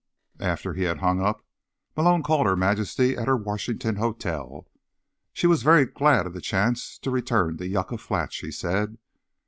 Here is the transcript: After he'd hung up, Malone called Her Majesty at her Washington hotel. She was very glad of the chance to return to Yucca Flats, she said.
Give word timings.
After 0.39 0.73
he'd 0.73 0.97
hung 0.97 1.21
up, 1.21 1.45
Malone 1.95 2.23
called 2.23 2.47
Her 2.47 2.55
Majesty 2.55 3.15
at 3.15 3.27
her 3.27 3.37
Washington 3.37 3.97
hotel. 3.97 4.65
She 5.31 5.45
was 5.45 5.61
very 5.61 5.85
glad 5.85 6.25
of 6.25 6.33
the 6.33 6.41
chance 6.41 6.97
to 6.97 7.11
return 7.11 7.57
to 7.57 7.67
Yucca 7.67 7.99
Flats, 7.99 8.33
she 8.33 8.51
said. 8.51 8.97